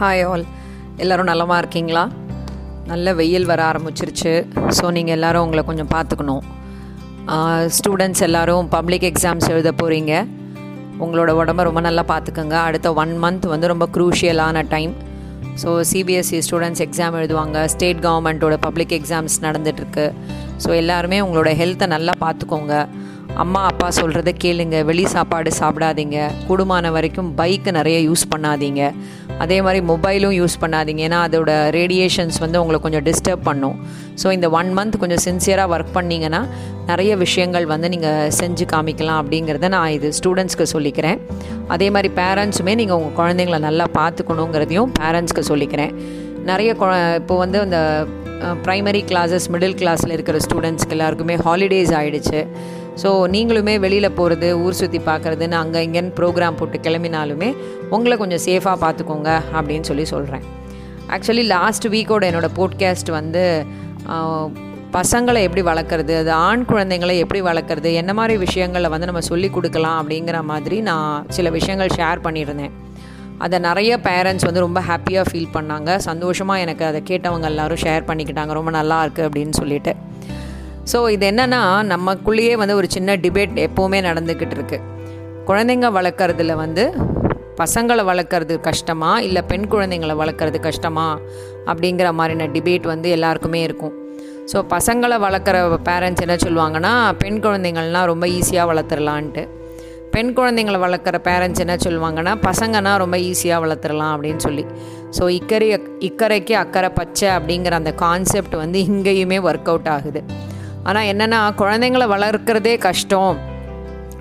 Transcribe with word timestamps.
Hi 0.00 0.22
all 0.26 0.44
எல்லோரும் 1.02 1.28
நலமாக 1.30 1.56
இருக்கீங்களா? 1.62 2.02
நல்ல 2.90 3.12
வெயில் 3.18 3.46
வர 3.50 3.60
ஆரம்பிச்சிருச்சு. 3.70 4.32
ஸோ 4.76 4.84
நீங்கள் 4.96 5.14
எல்லோரும் 5.16 5.44
உங்களை 5.46 5.62
கொஞ்சம் 5.70 5.90
பார்த்துக்கணும். 5.94 6.44
ஸ்டூடெண்ட்ஸ் 7.78 8.22
எல்லோரும் 8.26 8.68
பப்ளிக் 8.76 9.04
எக்ஸாம்ஸ் 9.10 9.48
எழுத 9.54 9.70
போகிறீங்க 9.80 10.12
உங்களோட 11.04 11.32
உடம்ப 11.40 11.66
ரொம்ப 11.68 11.82
நல்லா 11.88 12.04
பார்த்துக்கோங்க. 12.12 12.56
அடுத்த 12.68 12.94
ஒன் 13.02 13.12
மந்த் 13.24 13.46
வந்து 13.54 13.70
ரொம்ப 13.72 13.88
க்ரூஷியலான 13.96 14.64
time 14.74 14.94
so 15.64 15.68
CBSE 15.90 16.40
students 16.46 16.84
exam 16.86 17.18
எழுதுவாங்க. 17.20 17.66
ஸ்டேட் 17.74 18.02
கவர்மெண்ட்டோட 18.08 18.58
பப்ளிக் 18.66 18.96
எக்ஸாம்ஸ் 19.00 19.38
நடந்துகிட்ருக்கு 19.46 20.06
ஸோ 20.64 20.70
எல்லாருமே 20.82 21.20
உங்களோட 21.26 21.52
ஹெல்த்தை 21.62 21.88
நல்லா 21.96 22.14
பார்த்துக்கோங்க. 22.24 22.74
அம்மா 23.42 23.60
அப்பா 23.70 23.88
சொல்கிறத 23.98 24.30
கேளுங்க. 24.42 24.76
வெளி 24.88 25.04
சாப்பாடு 25.12 25.50
சாப்பிடாதீங்க. 25.58 26.18
கூடுமான 26.48 26.90
வரைக்கும் 26.96 27.28
பைக்கு 27.38 27.70
நிறைய 27.78 27.98
யூஸ் 28.08 28.24
பண்ணாதீங்க. 28.32 28.82
அதே 29.44 29.58
மாதிரி 29.64 29.80
மொபைலும் 29.90 30.34
யூஸ் 30.38 30.56
பண்ணாதீங்க. 30.62 31.02
ஏன்னா 31.08 31.18
அதோட 31.26 31.50
ரேடியேஷன்ஸ் 31.78 32.38
வந்து 32.44 32.60
உங்களை 32.62 32.80
கொஞ்சம் 32.86 33.04
டிஸ்டர்ப் 33.08 33.44
பண்ணும். 33.48 33.76
ஸோ 34.22 34.32
இந்த 34.36 34.50
ஒன் 34.58 34.70
மந்த் 34.78 35.00
கொஞ்சம் 35.02 35.22
சின்சியராக 35.26 35.72
ஒர்க் 35.74 35.92
பண்ணிங்கன்னா 35.98 36.40
நிறைய 36.90 37.12
விஷயங்கள் 37.24 37.66
வந்து 37.72 37.88
நீங்கள் 37.94 38.30
செஞ்சு 38.40 38.66
காமிக்கலாம் 38.72 39.20
அப்படிங்கிறத 39.22 39.68
நான் 39.76 39.94
இது 39.96 40.10
ஸ்டூடெண்ட்ஸ்க்கு 40.18 40.66
சொல்லிக்கிறேன். 40.74 41.20
அதே 41.76 41.88
மாதிரி 41.96 42.10
பேரண்ட்ஸுமே 42.20 42.74
நீங்கள் 42.80 42.98
உங்கள் 43.00 43.16
குழந்தைங்கள 43.20 43.60
நல்லா 43.68 43.86
பார்த்துக்கணுங்கிறதையும் 43.98 44.92
பேரண்ட்ஸ்க்கு 45.00 45.44
சொல்லிக்கிறேன். 45.50 45.94
நிறைய 46.50 46.70
குழ 46.82 46.92
இப்போ 47.22 47.36
வந்து 47.44 47.60
அந்த 47.66 47.78
ப்ரைமரி 48.66 49.00
கிளாஸஸ் 49.08 49.46
மிடில் 49.54 49.78
கிளாஸில் 49.80 50.14
இருக்கிற 50.16 50.36
ஸ்டூடெண்ட்ஸ்க்கு 50.44 50.94
எல்லாருக்குமே 50.96 51.34
ஹாலிடேஸ் 51.48 51.92
ஆகிடுச்சு 51.98 52.40
ஸோ 53.02 53.10
நீங்களுமே 53.34 53.74
வெளியில் 53.80 54.16
போகிறது 54.20 54.48
ஊர் 54.64 54.78
சுற்றி 54.80 54.98
பார்க்குறதுன்னு 55.10 55.56
அங்கே 55.62 55.82
இங்கேன்னு 55.86 56.16
ப்ரோக்ராம் 56.20 56.58
போட்டு 56.60 56.78
கிளம்பினாலுமே 56.86 57.50
உங்களை 57.90 58.16
கொஞ்சம் 58.16 58.44
சேஃபாக 58.46 58.78
பார்த்துக்கோங்க 58.84 59.30
அப்படின்னு 59.58 59.88
சொல்லி 59.90 60.06
சொல்கிறேன் 60.14 60.44
ஆக்சுவலி 61.16 61.46
லாஸ்ட் 61.56 61.86
வீக்கோட 61.94 62.24
என்னோடய 62.30 62.56
போட்காஸ்ட் 62.58 63.10
வந்து 63.10 63.44
பசங்களை 64.98 65.40
எப்படி 65.46 65.62
வளர்க்குறது 65.70 66.12
அது 66.20 66.30
ஆண் 66.30 66.62
குழந்தைங்களை 66.70 67.14
எப்படி 67.24 67.40
வளர்க்குறது 67.48 67.90
என்ன 67.92 68.12
மாதிரி 68.18 68.34
விஷயங்களை 68.38 68.88
வந்து 68.90 69.08
நம்ம 69.10 69.20
சொல்லி 69.30 69.48
கொடுக்கலாம் 69.56 69.98
அப்படிங்கிற 70.00 70.38
மாதிரி 70.52 70.80
நான் 70.80 71.26
சில 71.36 71.50
விஷயங்கள் 71.50 71.96
ஷேர் 71.98 72.24
பண்ணியிருந்தேன். 72.24 72.72
அதை 73.38 73.58
நிறைய 73.58 73.92
பேரண்ட்ஸ் 74.06 74.46
வந்து 74.46 74.64
ரொம்ப 74.64 74.80
ஹாப்பியாக 74.88 75.28
ஃபீல் 75.30 75.52
பண்ணாங்க. 75.54 75.96
சந்தோஷமாக 75.96 76.60
எனக்கு 76.64 76.84
அதை 76.84 77.02
கேட்டவங்க 77.10 77.46
எல்லோரும் 77.52 77.82
ஷேர் 77.84 78.08
பண்ணிக்கிட்டாங்க. 78.08 78.52
ரொம்ப 78.58 78.70
நல்லா 78.78 79.04
இருக்குது 79.04 79.26
அப்படின்னு 79.28 79.54
சொல்லிட்டு. 79.60 79.94
ஸோ 80.90 80.98
இது 81.14 81.24
என்னென்னா 81.30 81.62
நமக்குள்ளேயே 81.92 82.54
வந்து 82.60 82.76
ஒரு 82.80 82.88
சின்ன 82.94 83.16
டிபேட் 83.24 83.56
எப்போவுமே 83.66 83.98
நடந்துக்கிட்டு 84.08 84.56
இருக்குது 84.58 84.86
குழந்தைங்க 85.48 85.88
வளர்க்குறதுல 85.98 86.54
வந்து 86.64 86.84
பசங்களை 87.60 88.02
வளர்க்குறது 88.10 88.54
கஷ்டமா 88.68 89.10
இல்லை 89.26 89.42
பெண் 89.50 89.66
குழந்தைங்களை 89.72 90.14
வளர்க்குறது 90.20 90.58
கஷ்டமா 90.66 91.06
அப்படிங்கிற 91.70 92.08
மாதிரின 92.18 92.48
டிபேட் 92.54 92.86
வந்து 92.92 93.08
எல்லாருக்குமே 93.16 93.60
இருக்கும். 93.68 93.94
ஸோ 94.50 94.58
பசங்களை 94.74 95.16
வளர்க்குற 95.24 95.56
பேரண்ட்ஸ் 95.88 96.24
என்ன 96.26 96.36
சொல்லுவாங்கன்னா 96.44 96.92
பெண் 97.22 97.40
குழந்தைங்கள்லாம் 97.46 98.08
ரொம்ப 98.12 98.26
ஈஸியாக 98.38 98.70
வளர்த்துடலான்ட்டு 98.70 99.42
பெண் 100.14 100.32
குழந்தைங்களை 100.38 100.78
வளர்க்குற 100.84 101.16
பேரண்ட்ஸ் 101.28 101.62
என்ன 101.64 101.74
சொல்லுவாங்கன்னா 101.84 102.32
பசங்கன்னா 102.46 102.92
ரொம்ப 103.02 103.16
ஈஸியாக 103.30 103.62
வளர்த்துடலாம் 103.64 104.12
அப்படின்னு 104.14 104.42
சொல்லி. 104.46 104.64
ஸோ 105.16 105.24
இக்கரை 105.38 105.68
இக்கரைக்கு 106.08 106.54
அக்கறை 106.64 106.90
பச்சை 107.00 107.28
அப்படிங்கிற 107.36 107.74
அந்த 107.82 107.92
கான்செப்ட் 108.04 108.56
வந்து 108.62 108.80
இங்கேயுமே 108.90 109.38
ஒர்க் 109.50 109.70
அவுட் 109.72 109.90
ஆகுது. 109.96 110.22
ஆனால் 110.88 111.08
என்னென்னா 111.12 111.40
குழந்தைங்கள 111.62 112.04
வளர்க்குறதே 112.14 112.74
கஷ்டம் 112.86 113.34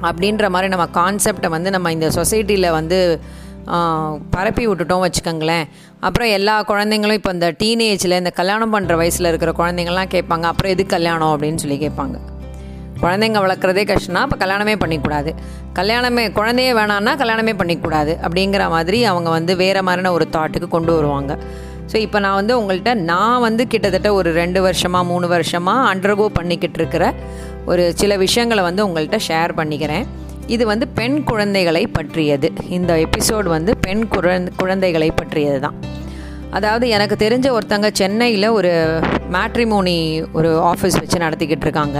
அப்படின்ற 0.07 0.47
மாதிரி 0.53 0.67
நம்ம 0.73 0.87
கான்செப்டை 0.99 1.49
வந்து 1.57 1.69
நம்ம 1.75 1.91
இந்த 1.97 2.07
சொசைட்டியில் 2.17 2.75
வந்து 2.79 2.97
பரப்பி 4.35 4.63
விட்டுட்டோம் 4.67 5.03
வச்சுக்கோங்களேன். 5.05 5.65
அப்புறம் 6.07 6.29
எல்லா 6.37 6.55
குழந்தைங்களும் 6.69 7.17
இப்போ 7.19 7.31
இந்த 7.37 7.47
டீனேஜில் 7.61 8.19
இந்த 8.19 8.31
கல்யாணம் 8.39 8.73
பண்ணுற 8.75 8.93
வயசில் 9.01 9.29
இருக்கிற 9.31 9.51
குழந்தைங்கள்லாம் 9.59 10.11
கேட்பாங்க 10.15 10.45
அப்புறம் 10.51 10.73
எது 10.75 10.83
கல்யாணம் 10.95 11.31
அப்படின்னு 11.33 11.61
சொல்லி 11.63 11.77
கேட்பாங்க. 11.85 12.17
குழந்தைங்க 13.03 13.39
வளர்க்குறதே 13.45 13.83
கஷ்டம்னா 13.91 14.21
இப்போ 14.27 14.37
கல்யாணமே 14.43 14.75
பண்ணிக்கூடாது. 14.83 15.31
கல்யாணமே 15.79 16.23
குழந்தையே 16.39 16.71
வேணான்னா 16.79 17.11
கல்யாணமே 17.21 17.53
பண்ணிக்கூடாது 17.61 18.13
அப்படிங்கிற 18.25 18.63
மாதிரி 18.75 18.99
அவங்க 19.11 19.29
வந்து 19.37 19.53
வேறு 19.63 19.81
மாதிரின 19.89 20.11
ஒரு 20.17 20.27
தாட்டுக்கு 20.35 20.69
கொண்டு 20.75 20.91
வருவாங்க. 20.97 21.35
ஸோ 21.91 21.97
இப்போ 22.05 22.17
நான் 22.25 22.37
வந்து 22.39 22.53
உங்கள்கிட்ட 22.59 22.93
நான் 23.11 23.43
வந்து 23.47 23.63
கிட்டத்தட்ட 23.73 24.09
ஒரு 24.19 24.29
ரெண்டு 24.41 24.59
வருஷமாக 24.65 25.03
மூணு 25.11 25.27
வருஷமாக 25.35 25.87
அண்டர்கோ 25.91 26.25
பண்ணிக்கிட்டு 26.39 26.79
இருக்கிற 26.81 27.05
ஒரு 27.71 27.83
சில 28.01 28.11
விஷயங்களை 28.25 28.63
வந்து 28.67 28.81
உங்கள்கிட்ட 28.87 29.19
ஷேர் 29.29 29.51
பண்ணிக்கிறேன். 29.59 30.05
இது 30.55 30.63
வந்து 30.71 30.85
பெண் 30.99 31.17
குழந்தைகளை 31.29 31.81
பற்றியது. 31.97 32.47
இந்த 32.77 32.91
எபிசோடு 33.05 33.49
வந்து 33.55 33.71
பெண் 33.85 34.03
குழந்தை 34.13 34.51
குழந்தைகளை 34.61 35.09
பற்றியது 35.21 35.59
தான் 35.65 35.77
அதாவது 36.57 36.85
எனக்கு 36.95 37.15
தெரிஞ்ச 37.23 37.47
ஒருத்தங்க 37.57 37.89
சென்னையில் 38.01 38.47
ஒரு 38.59 38.71
மேட்ரிமோனி 39.35 39.97
ஒரு 40.37 40.51
ஆஃபீஸ் 40.71 40.99
வச்சு 41.01 41.17
நடத்திக்கிட்டு 41.25 41.65
இருக்காங்க. 41.67 41.97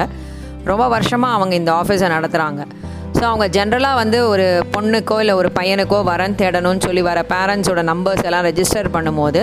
ரொம்ப 0.72 0.86
வருஷமாக 0.96 1.36
அவங்க 1.38 1.54
இந்த 1.62 1.72
ஆஃபீஸை 1.82 2.08
நடத்துகிறாங்க 2.16 2.62
ஸோ 3.18 3.24
அவங்க 3.30 3.46
ஜென்ரலாக 3.56 4.00
வந்து 4.02 4.18
ஒரு 4.32 4.46
பொண்ணுக்கோ 4.74 5.16
இல்லை 5.24 5.36
ஒரு 5.42 5.50
பையனுக்கோ 5.58 6.00
வரன் 6.10 6.38
தேடணும்னு 6.42 6.86
சொல்லி 6.88 7.02
வர 7.10 7.20
பேரண்ட்ஸோட 7.32 7.82
நம்பர்ஸ் 7.92 8.26
எல்லாம் 8.30 8.46
ரெஜிஸ்டர் 8.50 8.90
பண்ணும்போது 8.96 9.42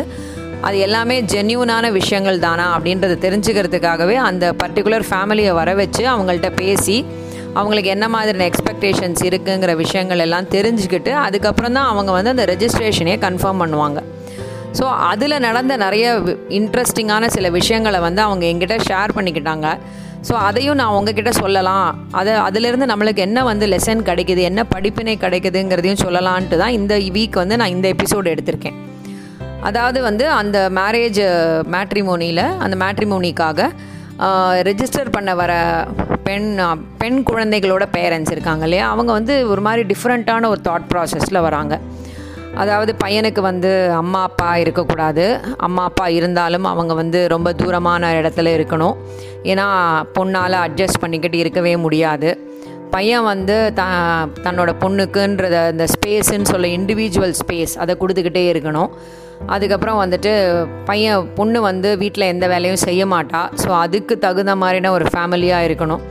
அது 0.65 0.77
எல்லாமே 0.87 1.17
ஜென்யூனான 1.33 1.91
விஷயங்கள் 1.97 2.39
தானா 2.44 2.67
அப்படின்றத 2.77 3.15
தெரிஞ்சுக்கிறதுக்காகவே 3.25 4.17
அந்த 4.28 4.44
பர்டிகுலர் 4.62 5.05
ஃபேமிலியை 5.11 5.53
வர 5.59 5.71
வச்சு 5.81 6.03
அவங்கள்ட்ட 6.12 6.49
பேசி 6.61 6.97
அவங்களுக்கு 7.59 7.91
என்ன 7.94 8.06
மாதிரியான 8.15 8.47
எக்ஸ்பெக்டேஷன்ஸ் 8.50 9.22
இருக்குங்கிற 9.28 9.72
விஷயங்கள் 9.83 10.22
எல்லாம் 10.25 10.49
தெரிஞ்சுக்கிட்டு 10.55 11.12
அதுக்கப்புறம் 11.27 11.77
தான் 11.78 11.91
அவங்க 11.93 12.11
வந்து 12.16 12.33
அந்த 12.34 12.45
ரெஜிஸ்ட்ரேஷனையே 12.53 13.19
கன்ஃபார்ம் 13.27 13.62
பண்ணுவாங்க. 13.62 14.00
ஸோ 14.78 14.87
அதில் 15.11 15.43
நடந்த 15.47 15.77
நிறைய 15.84 16.06
இன்ட்ரெஸ்டிங்கான 16.59 17.28
சில 17.37 17.50
விஷயங்களை 17.59 18.00
வந்து 18.06 18.22
அவங்க 18.27 18.45
எங்கிட்ட 18.53 18.77
ஷேர் 18.89 19.16
பண்ணிக்கிட்டாங்க. 19.19 19.69
ஸோ 20.28 20.34
அதையும் 20.49 20.78
நான் 20.81 20.97
உங்ககிட்ட 20.99 21.31
சொல்லலாம். 21.43 21.89
அதை 22.21 22.33
அதிலிருந்து 22.49 22.87
நம்மளுக்கு 22.93 23.22
என்ன 23.28 23.45
வந்து 23.50 23.66
லெசன் 23.75 24.03
கிடைக்குது 24.11 24.43
என்ன 24.50 24.65
படிப்பினை 24.75 25.16
கிடைக்குதுங்கிறதையும் 25.25 26.03
சொல்லலான்ட்டு 26.05 26.56
தான் 26.65 26.77
இந்த 26.81 26.97
வீக் 27.16 27.43
வந்து 27.43 27.56
நான் 27.62 27.75
இந்த 27.77 27.89
எபிசோடு 27.95 28.34
எடுத்திருக்கேன். 28.34 28.78
அதாவது 29.69 29.99
வந்து 30.09 30.25
அந்த 30.41 30.59
மேரேஜ் 30.78 31.21
மேட்ரிமோனியில் 31.75 32.44
அந்த 32.65 32.77
மேட்ரிமோனிக்காக 32.84 33.69
ரெஜிஸ்டர் 34.69 35.15
பண்ண 35.16 35.31
வர 35.41 35.53
பெண் 36.28 36.49
பெண் 37.00 37.19
குழந்தைகளோட 37.31 37.84
பேரண்ட்ஸ் 37.97 38.32
இருக்காங்க 38.34 38.65
இல்லையா? 38.69 38.87
அவங்க 38.94 39.10
வந்து 39.19 39.34
ஒரு 39.53 39.62
மாதிரி 39.66 39.82
டிஃப்ரெண்ட்டான 39.93 40.49
ஒரு 40.53 40.60
தாட் 40.69 40.88
ப்ராசஸில் 40.93 41.44
வராங்க. 41.47 41.75
அதாவது 42.62 42.93
பையனுக்கு 43.04 43.41
வந்து 43.49 43.71
அம்மா 44.00 44.21
அப்பா 44.28 44.50
இருக்கக்கூடாது. 44.62 45.25
அம்மா 45.66 45.83
அப்பா 45.91 46.06
இருந்தாலும் 46.19 46.66
அவங்க 46.72 46.93
வந்து 47.03 47.21
ரொம்ப 47.34 47.48
தூரமான 47.60 48.12
இடத்துல 48.21 48.54
இருக்கணும். 48.59 48.97
ஏன்னா 49.53 49.66
பொண்ணால் 50.19 50.56
அட்ஜஸ்ட் 50.66 51.03
பண்ணிக்கிட்டு 51.03 51.38
இருக்கவே 51.44 51.75
முடியாது. 51.84 52.31
பையன் 52.94 53.24
வந்து 53.32 53.56
த 53.78 53.82
தன்னோட 54.44 54.70
பொண்ணுக்குன்றத 54.82 55.56
இந்த 55.74 55.86
ஸ்பேஸுன்னு 55.94 56.50
சொல்ல 56.52 56.66
இண்டிவிஜுவல் 56.78 57.34
ஸ்பேஸ் 57.41 57.74
அதை 57.82 57.94
கொடுத்துக்கிட்டே 58.00 58.42
இருக்கணும். 58.52 58.91
அதுக்கப்புறம் 59.54 59.98
வந்துட்டு 60.02 60.32
பையன் 60.91 61.26
பொண்ணு 61.38 61.58
வந்து 61.70 61.88
வீட்டில் 62.02 62.30
எந்த 62.34 62.47
வேலையும் 62.52 62.84
செய்ய 62.84 63.02
மாட்டா. 63.14 63.41
ஸோ 63.62 63.69
அதுக்கு 63.84 64.14
தகுந்த 64.26 64.54
மாதிரின 64.62 64.92
ஒரு 64.98 65.06
ஃபேமிலியாக 65.14 65.66
இருக்கணும். 65.69 66.04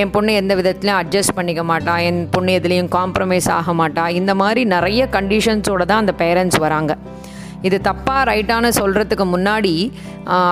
என் 0.00 0.12
பொண்ணு 0.14 0.32
எந்த 0.40 0.52
விதத்துலையும் 0.58 1.00
அட்ஜஸ்ட் 1.02 1.36
பண்ணிக்க 1.38 1.62
மாட்டா. 1.70 1.94
என் 2.08 2.20
பொண்ணு 2.34 2.52
எதுலேயும் 2.60 2.90
காம்ப்ரமைஸ் 2.98 3.48
ஆக 3.58 3.72
மாட்டா. 3.80 4.04
இந்த 4.20 4.34
மாதிரி 4.42 4.64
நிறைய 4.76 5.02
கண்டிஷன்ஸோடு 5.16 5.86
தான் 5.92 6.02
அந்த 6.04 6.14
பேரண்ட்ஸ் 6.22 6.60
வராங்க. 6.66 6.94
இது 7.62 7.80
தப்பாக 7.84 8.22
ரைட்டானு 8.30 8.68
சொல்கிறதுக்கு 8.78 9.24
முன்னாடி 9.34 9.74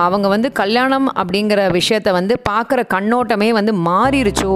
அவங்க 0.05 0.27
வந்து 0.27 0.51
கல்யாணம் 0.51 1.07
அப்படிங்கிற 1.13 1.61
விஷயத்த 1.77 2.11
வந்து 2.11 2.35
பார்க்குற 2.49 2.81
கண்ணோட்டமே 2.93 3.49
வந்து 3.49 3.73
மாறிடுச்சோ 3.89 4.55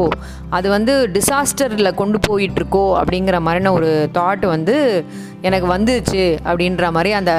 அது 0.50 0.70
வந்து 0.70 0.94
டிசாஸ்டரில் 1.14 1.98
கொண்டு 2.02 2.20
போயிட்டுருக்கோ? 2.28 2.86
அப்படிங்கிற 3.00 3.40
மாதிரின 3.48 3.72
ஒரு 3.72 4.10
தாட் 4.14 4.46
வந்து 4.46 5.06
எனக்கு 5.42 5.68
வந்துச்சு 5.76 6.24
அப்படின்ற 6.50 6.92
மாதிரி 6.92 7.12
அந்த 7.12 7.34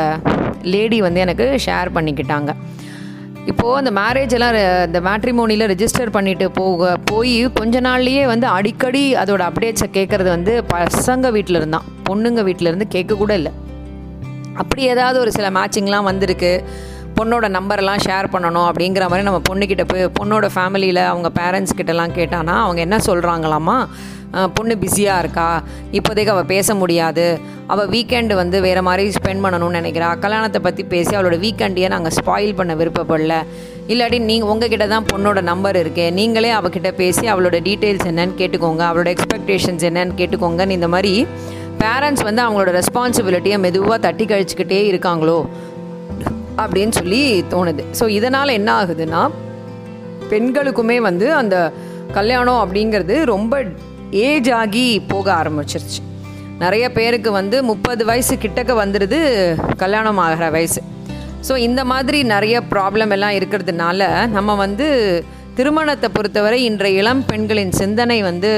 லேடி 0.62 1.00
வந்து 1.00 1.20
எனக்கு 1.20 1.46
ஷேர் 1.66 1.90
பண்ணிக்கிட்டாங்க. 1.94 2.50
இப்போது 3.46 3.78
அந்த 3.80 3.90
மேரேஜ் 4.00 4.34
எல்லாம் 4.36 4.54
இந்த 4.86 5.00
மேட்ரிமோனியில் 5.00 5.70
ரெஜிஸ்டர் 5.72 6.10
பண்ணிட்டு 6.10 6.50
போக 6.50 6.96
போய் 7.04 7.50
கொஞ்ச 7.54 7.80
நாள்லேயே 7.80 8.24
வந்து 8.26 8.46
அடிக்கடி 8.46 9.14
அதோட 9.14 9.42
அப்டேட்ஸை 9.48 9.88
கேட்குறது 9.92 10.28
வந்து 10.28 10.64
பசங்க 10.72 11.30
வீட்டில் 11.30 11.54
இருந்தான். 11.54 11.88
பொண்ணுங்க 12.08 12.42
வீட்டில் 12.42 12.66
இருந்து 12.66 12.88
கேட்க 12.88 13.14
கூட 13.14 13.34
இல்லை. 13.34 13.52
அப்படி 14.62 14.82
ஏதாவது 14.94 15.18
ஒரு 15.24 15.32
சில 15.38 15.48
மேட்சிங்லாம் 15.58 16.08
வந்திருக்கு. 16.10 16.52
பொண்ணோட 17.18 17.46
நம்பரெல்லாம் 17.56 18.02
ஷேர் 18.06 18.26
பண்ணணும் 18.34 18.66
அப்படிங்கிற 18.68 19.04
மாதிரி 19.10 19.26
நம்ம 19.28 19.40
பொண்ணுக்கிட்ட 19.48 19.84
போய் 19.90 20.04
பொண்ணோட 20.18 20.46
ஃபேமிலியில் 20.54 21.02
அவங்க 21.10 21.28
பேரண்ட்ஸ் 21.40 21.76
கிட்டலாம் 21.78 22.16
கேட்டானா 22.18 22.54
அவங்க 22.64 22.80
என்ன 22.86 22.98
சொல்கிறாங்களாமா 23.08 23.76
பொண்ணு 24.56 24.74
பிஸியாக 24.82 25.22
இருக்கா? 25.22 25.46
இப்போதைக்கு 25.98 26.32
அவள் 26.34 26.50
பேச 26.52 26.74
முடியாது. 26.80 27.24
அவள் 27.72 27.88
வீக்கெண்டு 27.94 28.34
வந்து 28.40 28.56
வேறு 28.66 28.82
மாதிரி 28.88 29.04
ஸ்பெண்ட் 29.16 29.42
பண்ணணும்னு 29.44 29.78
நினைக்கிறா. 29.78 30.08
கல்யாணத்தை 30.24 30.60
பற்றி 30.66 30.82
பேசி 30.92 31.12
அவளோட 31.16 31.36
வீக்கெண்டையே 31.44 31.88
நாங்கள் 31.94 32.14
ஸ்பாயில் 32.18 32.54
பண்ண 32.58 32.74
விருப்பப்படல. 32.80 33.36
இல்லாட்டி 33.92 34.18
நீங்கள் 34.30 34.50
உங்ககிட்ட 34.52 34.86
தான் 34.94 35.08
பொண்ணோட 35.12 35.40
நம்பர் 35.50 35.78
இருக்கே. 35.82 36.06
நீங்களே 36.18 36.52
அவகிட்ட 36.58 36.90
பேசி 37.00 37.24
அவளோட 37.32 37.58
டீட்டெயில்ஸ் 37.68 38.08
என்னன்னு 38.10 38.38
கேட்டுக்கோங்க. 38.42 38.82
அவளோட 38.90 39.10
எக்ஸ்பெக்டேஷன்ஸ் 39.14 39.86
என்னன்னு 39.90 40.16
கேட்டுக்கோங்கன்னு 40.20 40.78
இந்த 40.80 40.90
மாதிரி 40.94 41.14
பேரண்ட்ஸ் 41.82 42.24
வந்து 42.28 42.42
அவங்களோட 42.44 42.70
ரெஸ்பான்சிபிலிட்டியை 42.78 43.58
மெதுவாக 43.64 43.98
தட்டி 44.06 44.24
கழிச்சுக்கிட்டே 44.32 44.80
இருக்காங்களோ 44.90 45.38
அப்படின்னு 46.62 46.94
சொல்லி 47.00 47.22
தோணுது. 47.52 47.82
ஸோ 47.98 48.06
இதனால் 48.18 48.56
என்ன 48.58 48.70
ஆகுதுன்னா 48.80 49.22
பெண்களுக்குமே 50.32 50.98
வந்து 51.08 51.26
அந்த 51.40 51.56
கல்யாணம் 52.18 52.60
அப்படிங்கிறது 52.64 53.16
ரொம்ப 53.34 53.54
ஏஜ் 54.28 54.50
ஆகி 54.60 54.86
போக 55.12 55.26
ஆரம்பிச்சிருச்சு. 55.40 56.00
நிறைய 56.62 56.86
பேருக்கு 56.96 57.30
வந்து 57.40 57.56
முப்பது 57.70 58.02
வயசு 58.10 58.34
கிட்டக்க 58.44 58.72
வந்துடுது 58.82 59.18
கல்யாணம் 59.82 60.20
ஆகிற 60.24 60.48
வயசு. 60.56 60.80
ஸோ 61.48 61.54
இந்த 61.66 61.82
மாதிரி 61.92 62.18
நிறைய 62.34 62.56
ப்ராப்ளம் 62.72 63.12
எல்லாம் 63.16 63.36
இருக்கிறதுனால 63.38 64.08
நம்ம 64.36 64.54
வந்து 64.64 64.88
திருமணத்தை 65.58 66.08
பொறுத்தவரை 66.16 66.58
இன்றைய 66.68 67.00
இளம் 67.00 67.22
பெண்களின் 67.30 67.72
சிந்தனை 67.80 68.18
வந்து 68.28 68.52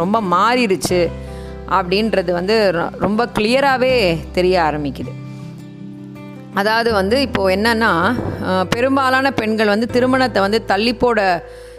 ரொம்ப 0.00 0.16
மாறிடுச்சு. 0.34 1.00
அப்படின்றது 1.70 2.32
வந்து 2.32 2.72
ரொ- 2.72 2.90
ரொம்ப 2.98 3.26
கிளியராகவே 3.34 3.94
தெரிய 4.32 4.60
ஆரம்பிக்குது. 4.62 5.12
அதாவது 6.54 6.92
வந்து 6.92 7.20
இப்போது 7.20 7.56
என்னன்னா 7.56 7.90
பெரும்பாலான 8.68 9.30
பெண்கள் 9.32 9.66
வந்து 9.66 9.86
திருமணத்தை 9.86 10.42
வந்து 10.42 10.64
தள்ளி 10.64 10.94
போட 10.94 11.20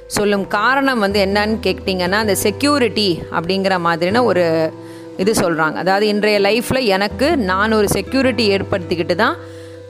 சொல்லும் 0.07 0.47
காரணம் 0.47 0.99
வந்து 0.99 1.25
என்னன்னு 1.25 1.57
கேட்டிங்கன்னா 1.63 2.19
அந்த 2.21 2.35
செக்யூரிட்டி 2.35 3.09
அப்படிங்கிற 3.31 3.77
மாதிரின 3.85 4.23
ஒரு 4.23 4.45
இது 5.17 5.31
சொல்கிறாங்க 5.33 5.73
அதாவது 5.75 6.07
இன்றைய 6.07 6.39
லைஃப்பில் 6.39 6.85
எனக்கு 6.87 7.37
நான் 7.45 7.73
ஒரு 7.73 7.87
செக்யூரிட்டி 7.87 8.57
ஏற்படுத்திக்கிட்டு 8.57 9.15
தான் 9.15 9.35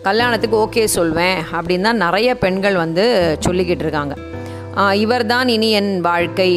கல்யாணத்துக்கு 0.02 0.58
ஓகே 0.58 0.84
சொல்வேன் 0.90 1.38
அப்படின்னு 1.52 1.82
தான் 1.82 1.98
நிறைய 1.98 2.36
பெண்கள் 2.36 2.76
வந்து 2.76 3.04
சொல்லிக்கிட்டு 3.46 3.80
இருக்காங்க. 3.80 4.14
இவர் 4.96 5.26
தான் 5.26 5.48
இனி 5.48 5.72
என் 5.72 6.02
வாழ்க்கை. 6.02 6.52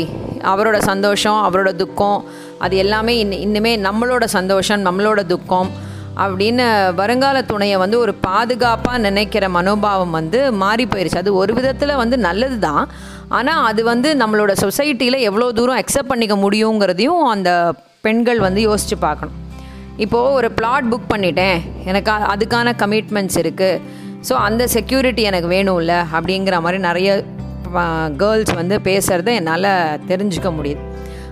அவரோட 0.45 0.79
சந்தோஷம் 0.83 1.41
அவரோட 1.45 1.75
துக்கம் 1.75 2.19
அது 2.65 2.75
எல்லாமே 2.85 3.15
இன் 3.23 3.41
இன்னுமே 3.47 3.73
நம்மளோட 3.87 4.25
சந்தோஷம் 4.37 4.85
நம்மளோட 4.89 5.23
துக்கம் 5.33 5.71
அப்படின்னு 6.25 6.65
வருங்கால 7.01 7.39
துணையை 7.51 7.77
வந்து 7.83 7.97
ஒரு 8.05 8.13
பாதுகாப்பாக 8.27 8.99
நினைக்கிற 9.07 9.45
மனோபாவம் 9.57 10.15
வந்து 10.19 10.41
மாறி 10.63 10.85
போயிருச்சு. 10.93 11.23
அது 11.23 11.33
ஒரு 11.43 11.53
விதத்தில் 11.59 12.01
வந்து 12.03 12.17
நல்லது 12.29 12.59
தான் 12.67 12.85
ஆனால் 13.37 13.63
அது 13.71 13.81
வந்து 13.93 14.09
நம்மளோட 14.23 14.53
சொசைட்டியில் 14.65 15.19
எவ்வளோ 15.29 15.49
தூரம் 15.59 15.81
அக்செப்ட் 15.81 16.13
பண்ணிக்க 16.13 16.37
முடியுங்கிறதையும் 16.45 17.25
அந்த 17.35 17.51
பெண்கள் 18.07 18.41
வந்து 18.47 18.61
யோசித்து 18.69 18.99
பார்க்கணும். 19.07 19.39
இப்போது 20.05 20.33
ஒரு 20.39 20.49
பிளாட் 20.59 20.89
புக் 20.93 21.11
பண்ணிட்டேன். 21.13 21.59
எனக்கு 21.91 22.11
அதுக்கான 22.35 22.75
கமிட்மெண்ட்ஸ் 22.83 23.39
இருக்குது 23.43 23.81
ஸோ 24.29 24.35
அந்த 24.49 24.63
செக்யூரிட்டி 24.75 25.23
எனக்கு 25.31 25.49
வேணும்ல 25.55 25.95
அப்படிங்கிற 26.17 26.57
மாதிரி 26.65 26.79
நிறைய 26.89 27.11
கேர்ள்ஸ் 28.23 28.53
வந்து 28.61 28.77
பேசுகிறத 28.89 29.31
என்னால் 29.41 29.71
தெரிஞ்சுக்க 30.11 30.51
முடியுது. 30.59 30.83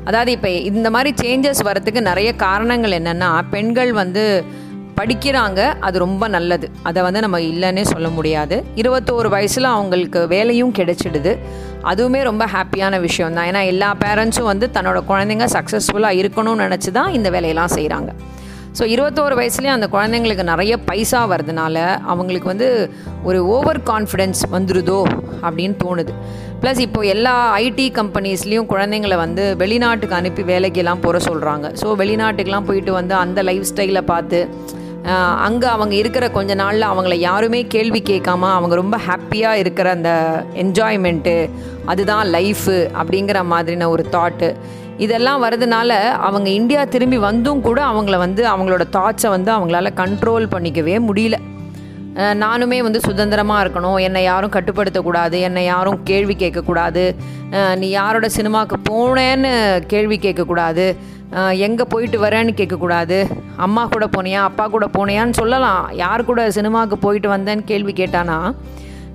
அதாவது 0.05 0.31
இப்போ 0.37 0.51
இந்த 0.71 0.89
மாதிரி 0.91 1.11
சேஞ்சஸ் 1.23 1.63
வரத்துக்கு 1.69 2.01
நிறைய 2.11 2.31
காரணங்கள் 2.45 2.99
என்னென்னா 3.01 3.31
பெண்கள் 3.51 3.93
வந்து 3.93 4.25
படிக்கிறாங்க 4.99 5.61
அது 5.87 5.97
ரொம்ப 5.99 6.25
நல்லது. 6.29 6.67
அதை 6.89 7.01
வந்து 7.03 7.21
நம்ம 7.21 7.39
இல்லைன்னே 7.41 7.85
சொல்ல 7.93 8.09
முடியாது. 8.09 8.57
இருபத்தோரு 8.81 9.29
வயசில் 9.29 9.69
அவங்களுக்கு 9.77 10.21
வேலையும் 10.29 10.75
கிடைச்சிடுது. 10.79 11.33
அதுவுமே 11.91 12.21
ரொம்ப 12.23 12.45
ஹாப்பியான 12.47 13.01
விஷயம் 13.01 13.35
தான் 13.37 13.47
ஏன்னா 13.51 13.63
எல்லா 13.73 13.89
பேரண்ட்ஸும் 14.05 14.51
வந்து 14.51 14.67
தன்னோட 14.75 14.99
குழந்தைங்க 15.11 15.47
சக்ஸஸ்ஃபுல்லாக 15.57 16.21
இருக்கணும்னு 16.23 16.67
நினச்சி 16.67 16.91
தான் 16.99 17.11
இந்த 17.19 17.31
வேலையெல்லாம் 17.31 17.75
செய்கிறாங்க 17.79 18.13
ஸோ 18.79 18.83
இருபத்தோரு 18.83 19.35
வயசுலேயே 19.37 19.67
அந்த 19.67 19.89
குழந்தைங்களுக்கு 19.93 20.43
நிறைய 20.43 20.79
பைசா 20.79 21.29
வர்றதுனால 21.29 21.99
அவங்களுக்கு 21.99 22.49
வந்து 22.49 22.91
ஒரு 23.23 23.47
ஓவர் 23.47 23.81
கான்ஃபிடென்ஸ் 23.81 24.43
வந்துருதோ 24.53 25.05
அப்படின்னு 25.43 25.77
தோணுது. 25.85 26.13
ப்ளஸ் 26.63 26.79
இப்போ 26.79 27.01
எல்லா 27.01 27.59
ஐடி 27.59 27.93
கம்பெனிஸ்லேயும் 27.93 28.69
குழந்தைங்களை 28.69 29.17
வந்து 29.17 29.57
வெளிநாட்டுக்கு 29.57 30.15
அனுப்பி 30.15 30.43
வேலைக்கெல்லாம் 30.43 31.01
போகிற 31.01 31.19
சொல்கிறாங்க 31.25 31.73
ஸோ 31.81 31.97
வெளிநாட்டுக்கெலாம் 31.97 32.65
போயிட்டு 32.65 32.93
வந்து 32.93 33.15
அந்த 33.15 33.43
லைஃப் 33.43 33.67
ஸ்டைலை 33.75 34.01
பார்த்து 34.01 34.49
அங்கே 35.37 35.67
அவங்க 35.67 35.95
இருக்கிற 35.95 36.31
கொஞ்ச 36.31 36.55
நாளில் 36.55 36.83
அவங்கள 36.83 37.15
யாருமே 37.15 37.67
கேள்வி 37.67 38.03
கேட்காம 38.03 38.51
அவங்க 38.53 38.75
ரொம்ப 38.75 38.99
ஹாப்பியாக 39.07 39.53
இருக்கிற 39.53 39.91
அந்த 39.91 40.43
என்ஜாய்மெண்ட்டு 40.55 41.51
அதுதான் 41.85 42.27
லைஃபு 42.27 42.89
அப்படிங்கிற 42.95 43.43
மாதிரின 43.51 43.89
ஒரு 43.89 44.07
தாட்டு 44.11 44.57
இதெல்லாம் 45.05 45.43
வரதுனால 45.45 45.91
அவங்க 46.29 46.49
இந்தியா 46.59 46.81
திரும்பி 46.95 47.19
வந்தும் 47.29 47.63
கூட 47.69 47.79
அவங்கள 47.91 48.17
வந்து 48.25 48.43
அவங்களோட 48.53 48.85
தாட்ஸை 48.97 49.31
வந்து 49.37 49.51
அவங்களால 49.57 49.91
கண்ட்ரோல் 50.03 50.47
பண்ணிக்கவே 50.55 50.97
முடியல. 51.09 51.39
நானுமே 52.43 52.79
வந்து 52.87 53.01
சுதந்திரமாக 53.07 53.63
இருக்கணும். 53.65 53.99
என்னை 54.07 54.23
யாரும் 54.31 54.55
கட்டுப்படுத்தக்கூடாது. 54.57 55.37
என்னை 55.49 55.63
யாரும் 55.65 56.03
கேள்வி 56.11 56.35
கேட்கக்கூடாது. 56.43 57.05
நீ 57.81 57.89
யாரோட 57.99 58.27
சினிமாவுக்கு 58.37 58.77
போனேன்னு 58.91 59.53
கேள்வி 59.93 60.19
கேட்கக்கூடாது. 60.27 60.87
எங்கே 61.67 61.85
போயிட்டு 61.93 62.19
வரேன்னு 62.25 62.53
கேட்கக்கூடாது. 62.61 63.19
அம்மா 63.67 63.83
கூட 63.93 64.07
போனியா? 64.17 64.41
அப்பா 64.51 64.65
கூட 64.75 64.87
போனியான்னு 64.97 65.39
சொல்லலாம். 65.41 65.83
யார் 66.03 66.29
கூட 66.31 66.43
சினிமாவுக்கு 66.59 66.99
போயிட்டு 67.07 67.29
வந்தேன்னு 67.35 67.65
கேள்வி 67.73 67.95
கேட்டானா? 68.03 68.39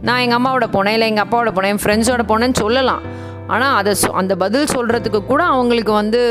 நான் 0.07 0.21
எங்கள் 0.23 0.39
அம்மாவோட 0.39 0.67
போனேன். 0.75 0.95
இல்லை 0.97 1.09
எங்கள் 1.11 1.27
அப்பாவோட 1.27 1.51
போனேன். 1.57 1.73
என் 1.75 1.83
ஃப்ரெண்ட்ஸோட 1.83 2.23
போனேன்னு 2.31 2.61
சொல்லலாம். 2.63 3.03
ஆனால் 3.47 3.75
அதை 3.75 3.95
சொ- 4.01 4.09
அந்த 4.09 4.35
பதில் 4.35 4.65
சொல்கிறதுக்கு 4.65 5.25
கூட 5.25 5.43
அவங்களுக்கு 5.43 5.91
வந்து 5.91 6.21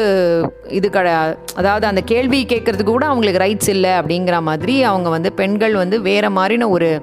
இது 0.68 0.90
கிடையாது 0.90 1.38
அதாவது 1.54 1.86
அந்த 1.86 2.00
கேள்வி 2.00 2.46
கேட்கறதுக்கு 2.48 2.82
கூட 2.82 3.06
அவங்களுக்கு 3.06 3.44
ரைட்ஸ் 3.44 3.68
இல்லை 3.68 3.90
அப்படிங்கிற 3.90 4.42
மாதிரி 4.42 4.82
அவங்க 4.82 5.08
வந்து 5.08 5.32
பெண்கள் 5.32 5.74
வந்து 5.74 6.00
வேறு 6.00 6.30
மாதிரின 6.30 6.68
ஒரு 6.68 7.02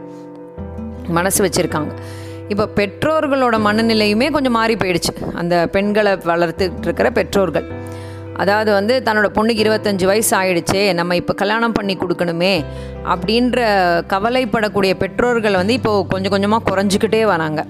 மனசு 1.08 1.46
வச்சுருக்காங்க. 1.46 1.92
இப்போ 2.48 2.70
பெற்றோர்களோட 2.76 3.56
மனநிலையுமே 3.60 4.32
கொஞ்சம் 4.32 4.52
மாறி 4.52 4.76
போயிடுச்சு. 4.76 5.34
அந்த 5.34 5.68
பெண்களை 5.72 6.12
வளர்த்துட்டு 6.12 6.82
இருக்கிற 6.82 7.12
பெற்றோர்கள். 7.12 7.72
அதாவது 8.36 8.72
வந்து 8.72 9.02
தன்னோட 9.06 9.26
பொண்ணுக்கு 9.36 9.64
இருபத்தஞ்சி 9.64 10.06
வயசு 10.06 10.38
ஆயிடுச்சே 10.38 10.94
நம்ம 10.94 11.16
இப்போ 11.16 11.34
கல்யாணம் 11.34 11.72
பண்ணி 11.72 11.98
கொடுக்கணுமே 11.98 12.66
அப்படின்ற 13.06 13.60
கவலைப்படக்கூடிய 14.08 14.94
பெற்றோர்கள் 14.94 15.56
வந்து 15.56 15.74
இப்போது 15.74 16.08
கொஞ்சம் 16.08 16.32
கொஞ்சமாக 16.32 16.76
குறைஞ்சிக்கிட்டே 16.76 17.24
வராங்க. 17.24 17.66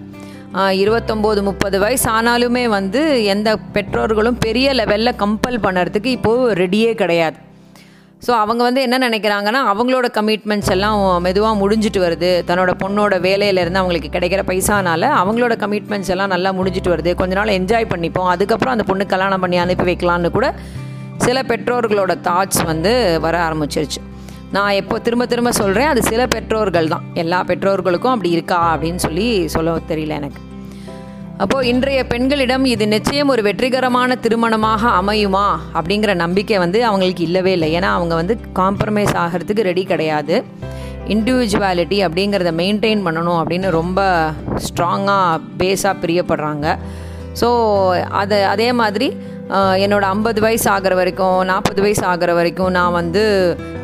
இருபத்தொம்போது 0.81 1.41
முப்பது 1.47 1.77
வயசு 1.83 2.07
ஆனாலுமே 2.17 2.63
வந்து 2.77 3.01
எந்த 3.33 3.49
பெற்றோர்களும் 3.75 4.37
பெரிய 4.45 4.73
லெவலில் 4.79 5.19
கம்பல் 5.23 5.63
பண்ணுறதுக்கு 5.65 6.09
இப்போது 6.17 6.53
ரெடியே 6.61 6.91
கிடையாது. 7.01 7.37
ஸோ 8.25 8.31
அவங்க 8.41 8.61
வந்து 8.67 8.81
என்ன 8.85 8.97
நினைக்கிறாங்கன்னா 9.05 9.61
அவங்களோட 9.71 10.07
கமிட்மெண்ட்ஸ் 10.17 10.71
எல்லாம் 10.75 10.99
மெதுவாக 11.25 11.55
முடிஞ்சிட்டு 11.61 11.99
வருது. 12.05 12.29
தன்னோட 12.49 12.71
பொண்ணோட 12.83 13.15
வேலையிலேருந்து 13.27 13.81
அவங்களுக்கு 13.81 14.13
கிடைக்கிற 14.15 14.43
பைசானால 14.51 15.09
அவங்களோட 15.21 15.55
கமிட்மெண்ட்ஸ் 15.63 16.13
எல்லாம் 16.15 16.33
நல்லா 16.35 16.51
முடிஞ்சிட்டு 16.59 16.93
வருது. 16.93 17.13
கொஞ்ச 17.21 17.35
நாள் 17.39 17.55
என்ஜாய் 17.59 17.91
பண்ணிப்போம். 17.93 18.31
அதுக்கப்புறம் 18.35 18.75
அந்த 18.75 18.85
பொண்ணு 18.91 19.11
கல்யாணம் 19.15 19.43
பண்ணி 19.45 19.59
அனுப்பி 19.65 19.87
வைக்கலான்னு 19.91 20.35
கூட 20.37 20.49
சில 21.25 21.39
பெற்றோர்களோட 21.51 22.13
தாட்ஸ் 22.29 22.63
வந்து 22.71 22.93
வர 23.27 23.35
ஆரம்பிச்சிருச்சு. 23.47 24.01
நான் 24.55 24.77
எப்போ 24.79 24.95
திரும்ப 24.99 25.25
திரும்ப 25.25 25.51
சொல்கிறேன் 25.51 25.91
அது 25.91 26.01
சில 26.09 26.21
பெற்றோர்கள் 26.27 26.89
தான். 26.93 27.05
எல்லா 27.13 27.39
பெற்றோர்களுக்கும் 27.43 28.13
அப்படி 28.15 28.29
இருக்கா 28.29 28.59
அப்படின்னு 28.73 29.01
சொல்லி 29.05 29.27
சொல்ல 29.53 29.77
தெரியல 29.91 30.17
எனக்கு. 30.21 30.41
அப்போது 31.37 31.67
இன்றைய 31.67 31.99
பெண்களிடம் 32.11 32.65
இது 32.65 32.85
நிச்சயம் 32.87 33.31
ஒரு 33.33 33.41
வெற்றிகரமான 33.41 34.17
திருமணமாக 34.25 34.91
அமையுமா 34.99 35.45
அப்படிங்கிற 35.77 36.13
நம்பிக்கை 36.15 36.57
வந்து 36.57 36.79
அவங்களுக்கு 36.85 37.23
இல்லவே 37.23 37.51
இல்லை. 37.51 37.69
ஏன்னா 37.77 37.89
அவங்க 37.97 38.15
வந்து 38.15 38.35
காம்ப்ரமைஸ் 38.61 39.13
ஆகிறதுக்கு 39.23 39.67
ரெடி 39.69 39.83
கிடையாது. 39.83 40.37
இண்டிவிஜுவாலிட்டி 41.15 41.97
அப்படிங்கிறத 42.07 42.51
மெயின்டைன் 42.61 43.01
பண்ணணும் 43.07 43.39
அப்படின்னு 43.41 43.69
ரொம்ப 43.79 43.99
ஸ்ட்ராங்காக 44.67 45.41
பேஸாக 45.61 46.01
பிரியப்படுறாங்க. 46.03 46.77
ஸோ 47.41 47.49
அது 48.21 48.37
அதே 48.45 48.71
மாதிரி 48.81 49.07
என்னோடய 49.53 49.83
என்னோட 49.85 50.05
ஐம்பது 50.13 50.39
வயசு 50.43 50.67
ஆகிற 50.73 50.93
வரைக்கும் 50.99 51.39
நாற்பது 51.49 51.81
வயசு 51.85 52.03
ஆகிற 52.11 52.31
வரைக்கும் 52.37 52.71
நான் 52.77 52.95
வந்து 52.99 53.23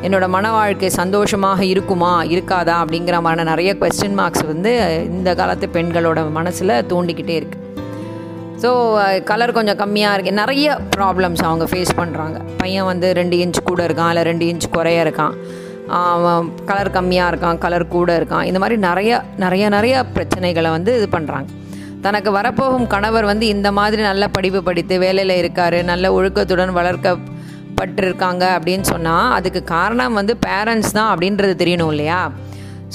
என்னோட 0.05 0.25
மன 0.35 0.51
வாழ்க்கை 0.55 0.89
சந்தோஷமாக 0.97 1.61
இருக்குமா 1.73 2.13
இருக்காதா 2.35 2.75
அப்படிங்கிற 2.83 3.17
மாதிரி 3.25 3.43
நிறைய 3.51 3.71
கொஸ்டின் 3.81 4.17
மார்க்ஸ் 4.19 4.45
வந்து 4.51 4.71
இந்த 5.17 5.35
காலத்து 5.41 5.67
பெண்களோட 5.75 6.21
மனசில் 6.38 6.73
தூண்டிக்கிட்டே 6.91 7.35
இருக்குது 7.41 7.67
ஸோ 8.63 8.71
கலர் 9.29 9.55
கொஞ்சம் 9.57 9.79
கம்மியாக 9.81 10.15
இருக்கு. 10.15 10.31
நிறைய 10.41 10.79
ப்ராப்ளம்ஸ் 10.95 11.43
அவங்க 11.49 11.65
ஃபேஸ் 11.73 11.93
பண்ணுறாங்க 11.99 12.39
பையன் 12.61 12.89
வந்து 12.91 13.09
ரெண்டு 13.19 13.35
இன்ச் 13.43 13.59
கூட 13.69 13.81
இருக்கான் 13.89 14.11
இல்லை 14.13 14.23
ரெண்டு 14.29 14.47
இன்ச் 14.51 14.67
குறைய 14.77 15.05
இருக்கான். 15.05 15.35
கலர் 16.71 16.95
கம்மியாக 16.97 17.31
இருக்கான் 17.31 17.61
கலர் 17.65 17.88
கூட 17.95 18.09
இருக்கான். 18.19 18.45
இந்த 18.49 18.59
மாதிரி 18.63 18.77
நிறைய 18.89 19.21
நிறைய 19.45 19.69
நிறைய 19.77 20.03
பிரச்சனைகளை 20.17 20.71
வந்து 20.77 20.93
இது 20.99 21.09
பண்ணுறாங்க 21.17 21.47
தனக்கு 22.06 22.29
வரப்போகும் 22.32 22.88
கணவர் 22.88 23.25
வந்து 23.25 23.46
இந்த 23.48 23.70
மாதிரி 23.77 24.01
நல்ல 24.01 24.27
படிப்பு 24.27 24.60
படித்து 24.68 24.96
வேலையில் 25.00 25.34
இருக்காரு 25.41 25.79
நல்ல 25.84 26.12
ஒழுக்கத்துடன் 26.18 26.72
வளர்க்கப்பட்டிருக்காங்க 26.77 28.44
அப்படின்னு 28.58 28.86
சொன்னால் 28.94 29.34
அதுக்கு 29.38 29.63
காரணம் 29.63 30.13
வந்து 30.13 30.36
பேரண்ட்ஸ் 30.48 30.94
தான் 30.98 31.10
அப்படின்றது 31.13 31.56
தெரியணும் 31.63 31.91
இல்லையா? 31.96 32.22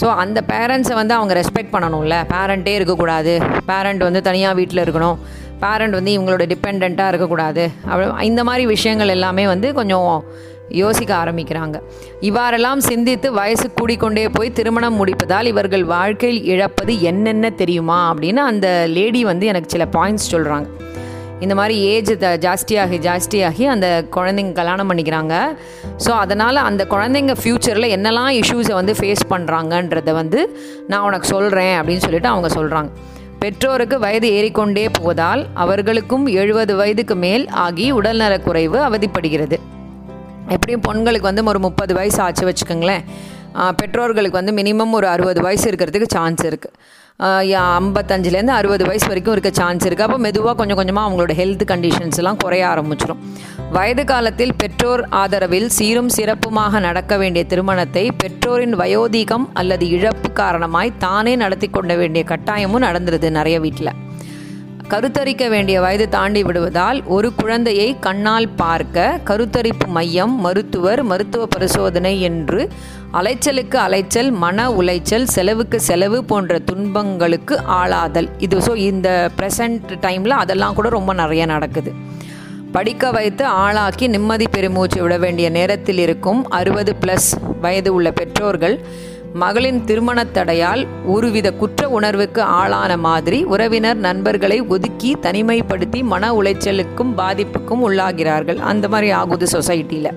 ஸோ 0.00 0.06
அந்த 0.22 0.38
பேரண்ட்ஸை 0.52 0.94
வந்து 1.00 1.14
அவங்க 1.14 1.32
ரெஸ்பெக்ட் 1.40 1.74
பண்ணணும்ல. 1.74 2.16
பேரண்ட்டே 2.32 2.72
இருக்கக்கூடாது. 2.78 3.34
பேரண்ட் 3.66 4.02
வந்து 4.02 4.22
தனியாக 4.28 4.58
வீட்டில் 4.60 4.84
இருக்கணும். 4.84 5.18
பேரண்ட் 5.64 5.96
வந்து 5.98 6.12
இவங்களோட 6.16 6.44
டிபெண்ட்டாக 6.52 7.10
இருக்கக்கூடாது. 7.12 7.64
அப்படி 7.90 8.26
இந்த 8.26 8.44
மாதிரி 8.44 8.66
விஷயங்கள் 8.66 9.08
எல்லாமே 9.08 9.46
வந்து 9.46 9.72
கொஞ்சம் 9.80 10.08
யோசிக்க 10.68 11.14
ஆரம்பிக்கிறாங்க. 11.14 11.80
இவ்வாறெல்லாம் 12.20 12.80
சிந்தித்து 12.80 13.32
வயசு 13.32 13.70
கூடிக்கொண்டே 13.80 14.28
போய் 14.32 14.52
திருமணம் 14.52 15.04
முடிப்பதால் 15.04 15.44
இவர்கள் 15.44 15.84
வாழ்க்கையில் 15.84 16.44
இழப்பது 16.44 17.02
என்னென்ன 17.02 17.50
தெரியுமா? 17.50 18.14
அப்படின்னு 18.14 18.36
அந்த 18.36 18.86
லேடி 18.90 19.24
வந்து 19.24 19.46
எனக்கு 19.46 19.70
சில 19.70 19.84
பாயிண்ட்ஸ் 19.84 20.32
சொல்கிறாங்க 20.32 20.66
இந்த 21.40 21.54
மாதிரி 21.54 21.80
ஏஜ் 21.80 22.12
ஜாஸ்தியாகி 22.14 22.98
ஜாஸ்தியாகி 23.06 23.64
அந்த 23.64 24.06
குழந்தைங்க 24.16 24.52
கல்யாணம் 24.52 24.90
பண்ணிக்கிறாங்க. 24.90 25.56
ஸோ 25.96 26.08
அதனால் 26.08 26.56
அந்த 26.56 26.86
குழந்தைங்க 26.90 27.34
ஃப்யூச்சரில் 27.42 27.92
என்னெல்லாம் 27.96 28.40
இஷ்யூஸை 28.40 28.72
வந்து 28.72 28.92
ஃபேஸ் 28.92 29.24
பண்ணுறாங்கன்றத 29.30 30.12
வந்து 30.12 30.56
நான் 30.86 31.00
உனக்கு 31.00 31.26
சொல்கிறேன் 31.26 31.80
அப்படின்னு 31.80 31.96
சொல்லிட்டு 31.96 32.28
அவங்க 32.28 32.48
சொல்கிறாங்க 32.48 32.90
பெற்றோருக்கு 33.38 33.98
வயது 33.98 34.32
ஏறிக்கொண்டே 34.32 34.88
போவதால் 34.88 35.46
அவர்களுக்கும் 35.54 36.26
எழுபது 36.26 36.76
வயதுக்கு 36.76 37.14
மேல் 37.14 37.48
ஆகி 37.48 37.92
உடல்நலக்குறைவு 37.92 38.78
அவதிப்படுகிறது. 38.88 39.58
எப்படியும் 40.48 40.84
பொண்களுக்கு 40.88 41.30
வந்து 41.30 41.44
ஒரு 41.52 41.58
முப்பது 41.58 41.94
வயசு 41.94 42.22
ஆச்சு 42.22 42.44
வச்சுக்கோங்களேன். 42.50 43.04
பெற்றோர்களுக்கு 43.80 44.40
வந்து 44.40 44.52
மினிமம் 44.52 44.90
ஒரு 44.90 45.06
அறுபது 45.08 45.40
வயசு 45.42 45.66
இருக்கிறதுக்கு 45.70 46.08
சான்ஸ் 46.08 46.44
இருக்குது 46.46 46.72
ஐம்பத்தஞ்சிலேருந்து 47.78 48.54
அறுபது 48.54 48.84
வயசு 48.86 49.06
வரைக்கும் 49.06 49.32
இருக்க 49.32 49.50
சான்ஸ் 49.50 49.84
இருக்குது 49.86 50.06
அப்போ 50.08 50.18
மெதுவாக 50.18 50.54
கொஞ்சம் 50.54 50.76
கொஞ்சமாக 50.76 51.06
அவங்களோட 51.08 51.32
ஹெல்த் 51.32 51.64
கண்டிஷன்ஸ் 51.64 52.16
எல்லாம் 52.16 52.36
குறைய 52.36 52.68
ஆரம்பிச்சிடும் 52.68 53.20
வயது 53.72 54.04
காலத்தில் 54.04 54.54
பெற்றோர் 54.56 55.08
ஆதரவில் 55.10 55.68
சீரும் 55.68 56.08
சிறப்புமாக 56.08 56.80
நடக்க 56.80 57.16
வேண்டிய 57.16 57.44
திருமணத்தை 57.44 58.10
பெற்றோரின் 58.22 58.76
வயோதிகம் 58.76 59.46
அல்லது 59.52 59.88
இழப்பு 59.88 60.32
காரணமாய் 60.32 60.96
தானே 60.98 61.36
நடத்தி 61.36 61.70
கொண்ட 61.70 61.94
வேண்டிய 61.94 62.24
கட்டாயமும் 62.24 62.84
நடந்துருது 62.84 63.30
நிறைய 63.30 63.60
வீட்டில் 63.60 63.92
கருத்தரிக்க 64.92 65.44
வேண்டிய 65.48 65.76
வயது 65.80 66.06
தாண்டி 66.08 66.40
விடுவதால் 66.42 66.98
ஒரு 67.14 67.28
குழந்தையை 67.34 67.86
கண்ணால் 68.06 68.48
பார்க்க 68.56 69.04
கருத்தரிப்பு 69.28 69.86
மையம் 69.96 70.34
மருத்துவர் 70.44 71.00
மருத்துவ 71.02 71.46
பரிசோதனை 71.46 72.12
என்று 72.28 72.60
அலைச்சலுக்கு 73.20 73.76
அலைச்சல் 73.86 74.30
மன 74.42 74.66
உளைச்சல் 74.70 75.26
செலவுக்கு 75.34 75.78
செலவு 75.80 76.18
போன்ற 76.24 76.58
துன்பங்களுக்கு 76.58 77.56
ஆளாதல். 77.80 78.28
இது 78.38 78.58
ஸோ 78.58 78.74
இந்த 78.90 79.08
ப்ரெசண்ட் 79.38 79.94
டைமில் 80.04 80.36
அதெல்லாம் 80.42 80.74
கூட 80.74 80.88
ரொம்ப 80.88 81.14
நிறைய 81.22 81.46
நடக்குது. 81.46 81.92
படிக்க 82.76 83.10
வைத்து 83.16 83.44
ஆளாக்கி 83.64 84.06
நிம்மதி 84.08 84.46
பெருமூச்சு 84.50 85.00
விட 85.02 85.16
வேண்டிய 85.18 85.48
நேரத்தில் 85.58 86.00
இருக்கும் 86.06 86.40
அறுபது 86.60 86.94
ப்ளஸ் 87.02 87.28
வயது 87.60 87.90
உள்ள 87.94 88.08
பெற்றோர்கள் 88.10 88.76
மகளின் 89.42 89.84
திருமணத் 89.84 90.34
தடையால் 90.34 90.82
ஒருவித 91.04 91.48
குற்ற 91.52 91.88
உணர்வுக்கு 91.88 92.42
ஆளான 92.42 92.96
மாதிரி 92.96 93.38
உறவினர் 93.44 93.96
நண்பர்களை 93.96 94.60
ஒதுக்கி 94.60 95.10
தனிமைப்படுத்தி 95.22 96.00
மன 96.02 96.32
உளைச்சலுக்கும் 96.32 97.12
பாதிப்புக்கும் 97.16 97.82
உள்ளாகிறார்கள். 97.88 98.58
அந்த 98.70 98.88
மாதிரி 98.88 99.10
ஆகுது 99.10 99.46
சொசைட்டியில் 99.46 100.10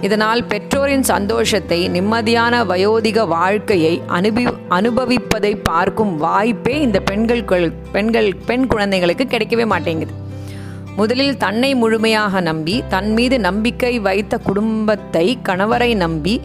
இதனால் 0.00 0.44
பெற்றோரின் 0.44 1.02
சந்தோஷத்தை 1.02 1.78
நிம்மதியான 1.88 2.62
வயோதிக 2.64 3.26
வாழ்க்கையை 3.26 4.02
அனுபவி 4.18 4.46
அனுபவிப்பதை 4.70 5.52
பார்க்கும் 5.62 6.16
வாய்ப்பே 6.16 6.80
இந்த 6.80 7.00
பெண்கள் 7.00 7.44
பெண்கள் 7.92 8.30
பெண் 8.46 8.66
குழந்தைகளுக்கு 8.66 9.24
கிடைக்கவே 9.24 9.66
மாட்டேங்குது. 9.66 10.14
முதலில் 10.96 11.36
தன்னை 11.36 11.74
முழுமையாக 11.74 12.40
நம்பி 12.40 12.76
தன் 12.88 13.10
மீது 13.12 13.36
நம்பிக்கை 13.40 13.92
வைத்த 13.98 14.38
குடும்பத்தை 14.38 15.26
கணவரை 15.48 15.90
நம்பி 15.96 16.40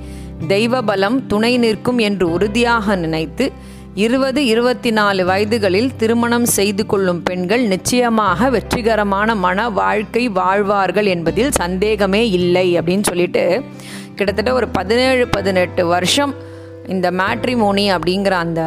தெய்வ 0.48 0.82
பலம் 0.82 1.18
துணை 1.28 1.52
நிற்கும் 1.58 2.00
என்று 2.08 2.26
உறுதியாக 2.32 2.96
நினைத்து 2.96 3.46
இருபது 3.96 4.46
இருபத்தி 4.46 4.92
நாலு 4.92 5.22
வயதுகளில் 5.30 5.90
திருமணம் 5.98 6.46
செய்து 6.56 6.84
கொள்ளும் 6.86 7.22
பெண்கள் 7.24 7.64
நிச்சயமாக 7.74 8.50
வெற்றிகரமான 8.50 9.36
மன 9.36 9.68
வாழ்க்கை 9.70 10.24
வாழ்வார்கள் 10.40 11.06
என்பதில் 11.06 11.52
சந்தேகமே 11.52 12.24
இல்லை 12.40 12.68
அப்படின்னு 12.80 13.06
சொல்லிட்டு 13.12 13.44
கிட்டத்தட்ட 14.16 14.54
ஒரு 14.54 14.68
பதினேழு 14.68 15.28
பதினெட்டு 15.28 15.86
வருஷம் 15.86 16.34
இந்த 16.88 17.12
மேட்ரிமோனி 17.12 17.86
அப்படிங்கிற 17.98 18.36
அந்த 18.46 18.62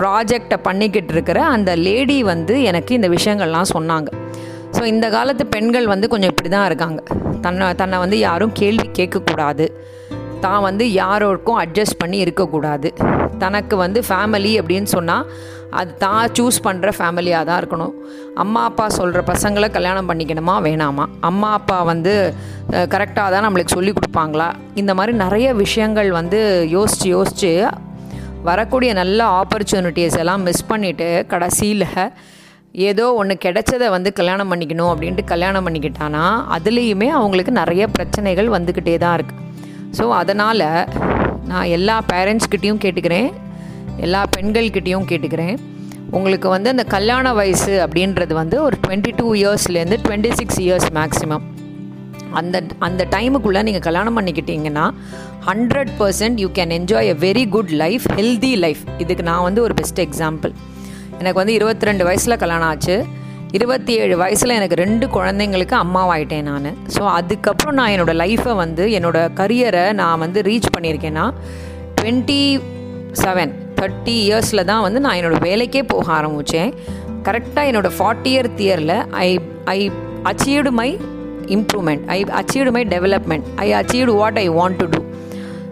ப்ராஜெக்டை 0.00 0.58
பண்ணிக்கிட்டு 0.68 1.12
இருக்கிற 1.14 1.38
அந்த 1.44 1.70
லேடி 1.86 2.22
வந்து 2.32 2.54
எனக்கு 2.62 2.92
இந்த 2.94 3.08
விஷயங்கள்லாம் 3.08 3.72
சொன்னாங்க. 3.74 4.08
ஸோ 4.76 4.82
இந்த 4.84 5.06
காலத்து 5.10 5.46
பெண்கள் 5.46 5.86
வந்து 5.86 6.08
கொஞ்சம் 6.08 6.30
இப்படி 6.30 6.48
தான் 6.48 6.66
இருக்காங்க. 6.66 7.00
தன்னை 7.40 7.66
தன்னை 7.74 7.98
வந்து 7.98 8.18
யாரும் 8.18 8.52
கேள்வி 8.52 8.88
கேட்கக்கூடாது. 8.98 9.66
தான் 10.46 10.64
வந்து 10.68 10.84
யாரோருக்கும் 11.02 11.60
அட்ஜஸ்ட் 11.64 12.00
பண்ணி 12.02 12.18
இருக்கக்கூடாது. 12.24 12.88
தனக்கு 13.44 13.74
வந்து 13.84 14.00
ஃபேமிலி 14.08 14.52
அப்படின்னு 14.60 14.90
சொன்னால் 14.96 15.26
அது 15.80 15.90
தான் 16.04 16.30
சூஸ் 16.36 16.58
பண்ணுற 16.66 16.90
ஃபேமிலியாக 16.98 17.46
தான் 17.48 17.58
இருக்கணும். 17.60 17.94
அம்மா 18.42 18.60
அப்பா 18.68 18.86
சொல்கிற 18.98 19.20
பசங்களை 19.32 19.68
கல்யாணம் 19.74 20.08
பண்ணிக்கணுமா 20.10 20.54
வேணாமா? 20.66 21.04
அம்மா 21.30 21.50
அப்பா 21.58 21.78
வந்து 21.92 22.14
கரெக்டாக 22.94 23.28
தான் 23.34 23.44
நம்மளுக்கு 23.46 23.76
சொல்லி 23.76 23.92
கொடுப்பாங்களா? 23.98 24.48
இந்த 24.82 24.92
மாதிரி 24.98 25.14
நிறைய 25.24 25.48
விஷயங்கள் 25.64 26.10
வந்து 26.20 26.40
யோசித்து 26.76 27.08
யோசித்து 27.16 27.52
வரக்கூடிய 28.48 28.90
நல்ல 29.00 29.20
ஆப்பர்ச்சுனிட்டிஸ் 29.40 30.18
எல்லாம் 30.22 30.44
மிஸ் 30.48 30.68
பண்ணிவிட்டு 30.70 31.08
கடைசியில் 31.32 31.86
ஏதோ 32.88 33.04
ஒன்று 33.20 33.34
கிடைச்சதை 33.44 33.86
வந்து 33.96 34.10
கல்யாணம் 34.18 34.50
பண்ணிக்கணும் 34.52 34.90
அப்படின்ட்டு 34.92 35.22
கல்யாணம் 35.32 35.66
பண்ணிக்கிட்டானா 35.66 36.24
அதுலேயுமே 36.56 37.08
அவங்களுக்கு 37.18 37.52
நிறைய 37.60 37.84
பிரச்சனைகள் 37.96 38.54
வந்துக்கிட்டே 38.56 38.96
தான் 39.04 39.16
இருக்குது 39.18 39.46
ஸோ 39.98 40.06
அதனால் 40.20 40.66
நான் 41.50 41.70
எல்லா 41.76 41.96
பேரண்ட்ஸ்கிட்டேயும் 42.12 42.80
கேட்டுக்கிறேன். 42.84 43.28
எல்லா 44.06 44.22
பெண்கள்கிட்டேயும் 44.36 45.06
கேட்டுக்கிறேன். 45.10 45.56
உங்களுக்கு 46.16 46.48
வந்து 46.54 46.68
அந்த 46.74 46.84
கல்யாண 46.96 47.32
வயசு 47.38 47.72
அப்படின்றது 47.84 48.32
வந்து 48.40 48.56
ஒரு 48.66 48.76
டுவெண்ட்டி 48.84 49.12
டூ 49.20 49.26
இயர்ஸ்லேருந்து 49.40 49.98
டுவெண்ட்டி 50.04 50.30
சிக்ஸ் 50.40 50.60
இயர்ஸ் 50.66 50.88
மேக்ஸிமம் 50.98 51.44
அந்த 52.38 52.56
அந்த 52.86 53.02
டைமுக்குள்ளே 53.14 53.60
நீங்கள் 53.66 53.84
கல்யாணம் 53.86 54.16
பண்ணிக்கிட்டீங்கன்னா 54.18 54.86
hundred 55.48 55.92
percent 56.00 56.40
you 56.44 56.48
can 56.58 56.72
enjoy 56.78 57.10
a 57.12 57.16
very 57.26 57.44
good 57.54 57.72
life 57.82 58.06
healthy 58.18 58.52
life 58.64 58.82
இதுக்கு 59.04 59.24
நான் 59.30 59.46
வந்து 59.48 59.62
ஒரு 59.66 59.74
பெஸ்ட் 59.80 60.02
எக்ஸாம்பிள் 60.06 60.52
எனக்கு 61.20 61.38
வந்து 61.40 61.54
இருபத்தி 61.58 61.88
ரெண்டு 61.88 62.04
வயசில் 62.08 62.40
கல்யாணம் 62.42 62.68
ஆச்சு. 62.72 62.96
இருபத்தி 63.54 63.92
ஏழு 63.98 64.16
வயசில் 64.16 64.50
எனக்கு 64.50 64.76
ரெண்டு 64.76 65.06
குழந்தைங்களுக்கு 65.06 65.74
அம்மாவாயிட்டேன் 65.76 66.42
நான். 66.42 66.66
ஸோ 66.94 67.02
அதுக்கப்புறம் 67.10 67.74
நான் 67.74 67.92
என்னோடய 67.94 68.16
லைஃப்பை 68.16 68.54
வந்து 68.54 68.84
என்னோடய 68.92 69.32
கரியரை 69.34 69.84
நான் 69.92 70.18
வந்து 70.18 70.40
ரீச் 70.42 70.74
பண்ணியிருக்கேன்னா 70.74 71.24
டுவெண்ட்டி 71.96 72.40
செவன் 73.22 73.52
தேர்ட்டி 73.74 74.16
இயர்ஸில் 74.24 74.64
தான் 74.64 74.82
வந்து 74.82 75.00
நான் 75.00 75.18
என்னோடய 75.18 75.44
வேலைக்கே 75.44 75.82
போக 75.86 76.06
ஆரம்பித்தேன் 76.12 76.72
கரெக்டாக 77.22 77.68
என்னோடய 77.70 77.96
ஃபார்ட்டி 77.96 78.30
இயர்த் 78.34 78.60
இயரில் 78.60 78.94
I 79.18 79.28
I 79.68 79.78
achieved 80.24 80.72
my 80.72 80.88
improvement 81.48 82.04
I 82.08 82.18
achieved 82.38 82.70
my 82.70 82.84
development 82.88 83.46
I 83.56 83.68
achieved 83.72 84.14
what 84.14 84.38
I 84.38 84.48
want 84.50 84.78
to 84.78 84.86
do 84.86 85.00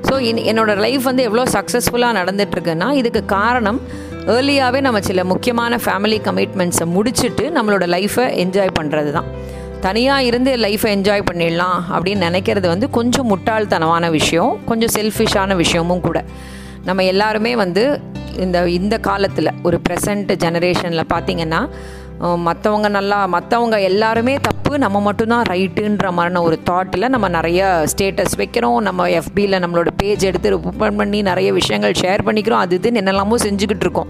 so 0.09 0.15
என் 0.23 0.43
என்னோடய 0.47 0.81
லைஃப் 0.81 1.03
வந்து 1.03 1.23
எவ்வளோ 1.23 1.45
சக்ஸஸ்ஃபுல்லாக 1.53 2.19
நடந்துகிட்ருக்குன்னா 2.19 2.89
இதுக்கு 2.93 3.25
காரணம் 3.35 3.79
ஏர்லியாகவே 4.27 4.81
நம்ம 4.81 5.01
சில 5.01 5.25
முக்கியமான 5.25 5.77
ஃபேமிலி 5.77 6.19
கமிட்மெண்ட்ஸை 6.23 6.85
முடிச்சுட்டு 6.85 7.43
நம்மளோட 7.43 7.85
லைஃப்பை 7.87 8.37
என்ஜாய் 8.45 8.69
பண்ணுறது 8.81 9.11
தான் 9.11 9.25
தனியாக 9.81 10.23
இருந்து 10.23 10.57
லைஃப்பை 10.57 10.97
என்ஜாய் 10.97 11.23
பண்ணிடலாம் 11.33 11.79
அப்படின்னு 11.93 12.23
நினைக்கிறது 12.29 12.67
வந்து 12.67 12.91
கொஞ்சம் 12.91 13.39
முட்டாள்தனமான 13.39 14.11
விஷயம் 14.11 14.59
கொஞ்சம் 14.65 15.05
செல்ஃபிஷான 15.05 15.57
விஷயமும் 15.57 16.01
கூட. 16.01 16.25
நம்ம 16.85 17.05
எல்லாருமே 17.05 17.57
வந்து 17.57 18.01
இந்த 18.37 18.69
இந்த 18.69 18.99
காலத்தில் 18.99 19.51
ஒரு 19.63 19.81
ப்ரெசண்ட் 19.89 20.37
ஜெனரேஷனில் 20.45 21.05
பார்த்திங்கன்னா 21.09 21.69
மற்றவங்க 22.21 22.89
நல்லா 22.89 23.27
மற்றவங்க 23.27 23.83
எல்லாருமே 23.83 24.35
தப்பு 24.35 24.79
நம்ம 24.79 25.01
மட்டும்தான் 25.01 25.43
ரைட்டுன்ற 25.43 26.11
மாதிரின 26.17 26.43
ஒரு 26.43 26.59
தாட்டில் 26.71 27.09
நம்ம 27.09 27.29
நிறைய 27.29 27.85
ஸ்டேட்டஸ் 27.93 28.37
வைக்கிறோம். 28.37 28.79
நம்ம 28.79 29.09
எஃபியில் 29.09 29.61
நம்மளோட 29.65 29.87
பேஜ் 29.97 30.25
எடுத்து 30.25 30.61
ஓப்பன் 30.63 30.97
பண்ணி 30.97 31.23
நிறைய 31.23 31.53
விஷயங்கள் 31.53 31.93
ஷேர் 31.93 32.27
பண்ணிக்கிறோம். 32.27 32.65
அது 32.65 32.79
இதுன்னு 32.79 33.01
என்னெல்லாமோ 33.03 33.35
செஞ்சுக்கிட்டு 33.45 33.87
இருக்கோம். 33.87 34.09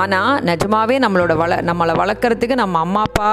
ஆனால் 0.00 0.34
நிஜமாவே 0.48 0.96
நம்மளோட 1.04 1.32
வள 1.40 1.56
நம்மளை 1.68 1.94
வளர்க்குறதுக்கு 2.00 2.56
நம்ம 2.60 2.78
அம்மா 2.86 3.00
அப்பா 3.08 3.30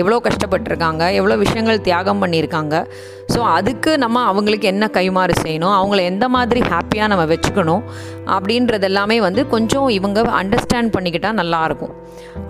எவ்வளோ 0.00 0.18
கஷ்டப்பட்டிருக்காங்க 0.26 1.02
எவ்வளோ 1.18 1.36
விஷயங்கள் 1.44 1.84
தியாகம் 1.86 2.20
பண்ணியிருக்காங்க. 2.22 2.74
ஸோ 3.34 3.38
அதுக்கு 3.56 3.92
நம்ம 4.04 4.22
அவங்களுக்கு 4.30 4.66
என்ன 4.72 4.84
கைமாறு 4.96 5.34
செய்யணும் 5.44 5.74
அவங்கள 5.78 6.02
எந்த 6.12 6.26
மாதிரி 6.36 6.60
ஹாப்பியாக 6.72 7.10
நம்ம 7.12 7.24
வச்சுக்கணும் 7.32 7.84
அப்படின்றது 8.36 8.88
எல்லாமே 8.90 9.16
வந்து 9.26 9.44
கொஞ்சம் 9.54 9.88
இவங்க 9.98 10.26
அண்டர்ஸ்டாண்ட் 10.42 10.94
பண்ணிக்கிட்டால் 10.96 11.38
நல்லாயிருக்கும் 11.42 11.94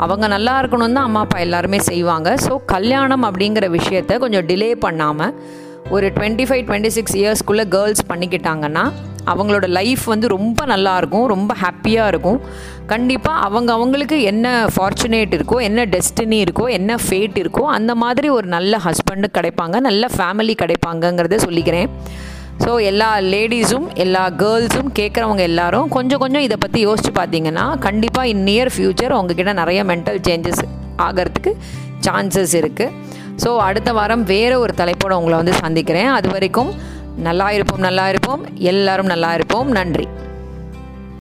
அவங்க 0.05 0.27
நல்லா 0.35 0.55
இருக்கணும் 0.63 0.97
தான் 0.99 1.09
அம்மா 1.11 1.23
அப்பா 1.27 1.41
எல்லாருமே 1.47 1.81
செய்வாங்க. 1.91 2.29
ஸோ 2.47 2.55
கல்யாணம் 2.75 3.27
அப்படிங்கிற 3.31 3.69
விஷயத்த 3.79 4.19
கொஞ்சம் 4.25 4.47
டிலே 4.51 4.71
பண்ணாமல் 4.87 5.35
ஒரு 5.97 6.07
டுவெண்ட்டி 6.15 6.45
ஃபைவ் 6.49 6.65
டுவெண்ட்டி 6.69 6.91
சிக்ஸ் 6.95 7.17
இயர்ஸ்க்குள்ளே 7.23 7.65
கேர்ள்ஸ் 7.75 8.09
பண்ணிக்கிட்டாங்கன்னா 8.13 8.87
அவங்களோட 9.33 9.67
லைஃப் 9.77 10.03
வந்து 10.13 10.27
ரொம்ப 10.35 10.61
நல்லாயிருக்கும் 10.73 11.25
ரொம்ப 11.33 11.53
ஹாப்பியாக 11.63 12.11
இருக்கும். 12.13 12.39
கண்டிப்பாக 12.91 13.45
அவங்க 13.47 13.71
அவங்களுக்கு 13.77 14.17
என்ன 14.31 14.47
ஃபார்ச்சுனேட் 14.75 15.33
இருக்கோ 15.37 15.57
என்ன 15.69 15.81
டெஸ்டினி 15.95 16.39
இருக்கோ 16.45 16.67
என்ன 16.79 16.97
ஃபேட் 17.05 17.39
இருக்கோ 17.43 17.63
அந்த 17.77 17.93
மாதிரி 18.03 18.29
ஒரு 18.37 18.47
நல்ல 18.57 18.79
ஹஸ்பண்டு 18.85 19.29
கிடைப்பாங்க 19.39 19.77
நல்ல 19.89 20.07
ஃபேமிலி 20.17 20.55
கிடைப்பாங்கங்கிறத 20.63 21.39
சொல்லிக்கிறேன். 21.47 21.89
ஸோ 22.65 22.71
எல்லா 22.91 23.09
லேடிஸும் 23.33 23.89
எல்லா 24.05 24.23
கேர்ள்ஸும் 24.43 24.91
கேட்குறவங்க 24.99 25.43
எல்லாரும் 25.51 25.89
கொஞ்சம் 25.97 26.21
கொஞ்சம் 26.25 26.45
இதை 26.47 26.57
பற்றி 26.65 26.81
யோசிச்சு 26.87 27.13
பார்த்தீங்கன்னா 27.19 27.65
கண்டிப்பாக 27.87 28.31
இன் 28.33 28.45
நியர் 28.51 28.71
ஃப்யூச்சர் 28.75 29.15
உங்ககிட்ட 29.19 29.55
நிறைய 29.63 29.83
மென்டல் 29.91 30.21
சேஞ்சஸ் 30.29 30.63
ஆகிறதுக்கு 31.07 31.53
சான்சஸ் 32.07 32.55
இருக்குது 32.61 32.95
ஸோ 33.43 33.51
அடுத்த 33.69 33.91
வாரம் 33.99 34.25
வேறு 34.33 34.57
ஒரு 34.65 34.75
தலைப்போடு 34.83 35.19
உங்களை 35.21 35.37
வந்து 35.41 35.57
சந்திக்கிறேன். 35.65 36.11
அது 36.19 36.29
வரைக்கும் 36.35 36.71
நல்லா 37.29 37.49
இருப்போம் 37.57 37.85
நல்லா 37.89 38.07
இருப்போம். 38.13 38.43
எல்லாரும் 38.73 39.13
நல்லா 39.15 39.33
இருப்போம். 39.39 39.69
நன்றி. 39.79 40.07